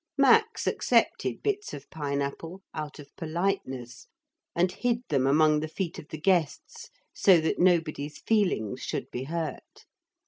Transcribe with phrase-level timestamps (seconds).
[0.17, 4.07] Max accepted bits of pine apple, out of politeness,
[4.55, 9.25] and hid them among the feet of the guests so that nobody's feelings should be
[9.25, 9.85] hurt.